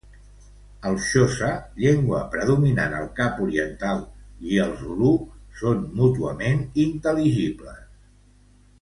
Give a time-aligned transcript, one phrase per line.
[0.91, 1.49] El xosa,
[1.83, 4.03] llengua predominant al Cap Oriental,
[4.55, 5.15] i el zulu
[5.63, 7.83] són mútuament intel·ligibles.